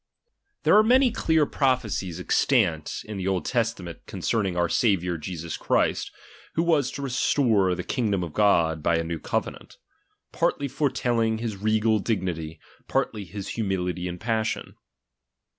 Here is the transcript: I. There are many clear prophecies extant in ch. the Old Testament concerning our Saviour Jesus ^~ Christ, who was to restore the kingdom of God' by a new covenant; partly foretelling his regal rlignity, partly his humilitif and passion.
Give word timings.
I. 0.01 0.29
There 0.63 0.75
are 0.79 0.83
many 0.83 1.11
clear 1.11 1.45
prophecies 1.45 2.19
extant 2.19 3.01
in 3.05 3.17
ch. 3.19 3.19
the 3.19 3.27
Old 3.27 3.45
Testament 3.45 3.99
concerning 4.07 4.57
our 4.57 4.67
Saviour 4.67 5.15
Jesus 5.15 5.57
^~ 5.57 5.59
Christ, 5.59 6.09
who 6.55 6.63
was 6.63 6.89
to 6.93 7.03
restore 7.03 7.75
the 7.75 7.83
kingdom 7.83 8.23
of 8.23 8.33
God' 8.33 8.81
by 8.81 8.95
a 8.97 9.03
new 9.03 9.19
covenant; 9.19 9.77
partly 10.31 10.67
foretelling 10.67 11.37
his 11.37 11.55
regal 11.55 12.01
rlignity, 12.01 12.57
partly 12.87 13.25
his 13.25 13.49
humilitif 13.49 14.09
and 14.09 14.19
passion. 14.19 14.73